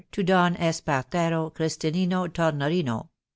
to 0.11 0.23
Don 0.23 0.55
Espartero 0.55 1.53
Christi 1.53 1.91
nino 1.91 2.27
Tornorino. 2.27 3.09